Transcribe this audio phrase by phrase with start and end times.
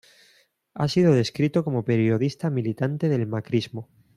[0.73, 3.87] Ha sido descrito como periodista militante del macrismo.